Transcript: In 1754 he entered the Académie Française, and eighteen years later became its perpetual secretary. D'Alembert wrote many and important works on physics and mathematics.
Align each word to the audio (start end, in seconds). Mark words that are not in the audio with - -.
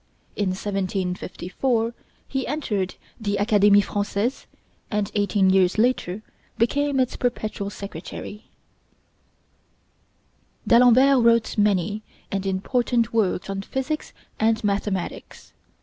In 0.35 0.47
1754 0.49 1.93
he 2.27 2.47
entered 2.47 2.95
the 3.19 3.37
Académie 3.39 3.85
Française, 3.85 4.47
and 4.89 5.11
eighteen 5.13 5.51
years 5.51 5.77
later 5.77 6.23
became 6.57 6.99
its 6.99 7.15
perpetual 7.15 7.69
secretary. 7.69 8.45
D'Alembert 10.65 11.23
wrote 11.23 11.55
many 11.55 12.01
and 12.31 12.47
important 12.47 13.13
works 13.13 13.47
on 13.47 13.61
physics 13.61 14.11
and 14.39 14.63
mathematics. 14.63 15.53